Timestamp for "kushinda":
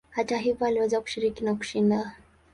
1.55-2.15